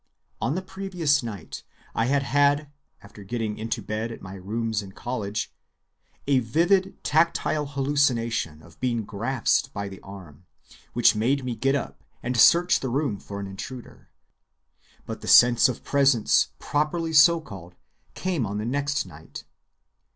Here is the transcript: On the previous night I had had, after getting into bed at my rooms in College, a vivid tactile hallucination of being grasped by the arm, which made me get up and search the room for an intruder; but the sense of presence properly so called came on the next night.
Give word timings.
On 0.41 0.55
the 0.55 0.63
previous 0.63 1.21
night 1.21 1.61
I 1.93 2.05
had 2.07 2.23
had, 2.23 2.71
after 3.03 3.23
getting 3.23 3.59
into 3.59 3.83
bed 3.83 4.11
at 4.11 4.19
my 4.19 4.33
rooms 4.33 4.81
in 4.81 4.93
College, 4.93 5.53
a 6.25 6.39
vivid 6.39 6.97
tactile 7.03 7.67
hallucination 7.67 8.63
of 8.63 8.79
being 8.79 9.03
grasped 9.05 9.71
by 9.73 9.87
the 9.89 9.99
arm, 9.99 10.47
which 10.93 11.13
made 11.15 11.45
me 11.45 11.53
get 11.55 11.75
up 11.75 12.03
and 12.23 12.35
search 12.35 12.79
the 12.79 12.89
room 12.89 13.19
for 13.19 13.39
an 13.39 13.45
intruder; 13.45 14.09
but 15.05 15.21
the 15.21 15.27
sense 15.27 15.69
of 15.69 15.83
presence 15.83 16.47
properly 16.57 17.13
so 17.13 17.39
called 17.39 17.75
came 18.15 18.43
on 18.43 18.57
the 18.57 18.65
next 18.65 19.05
night. 19.05 19.43